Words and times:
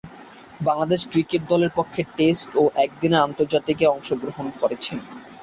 Bangladesh 0.59 1.01
cricket 1.11 1.41
দলের 1.49 1.71
পক্ষে 1.77 2.01
test 2.17 2.49
ও 2.55 2.73
একদিনের 2.85 3.25
আন্তর্জাতিকে 3.27 3.85
অংশগ্রহণ 3.87 4.45
করেছেন। 4.61 4.97